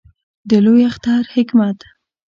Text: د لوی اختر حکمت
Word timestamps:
د 0.49 0.51
لوی 0.65 0.81
اختر 0.89 1.21
حکمت 1.35 1.77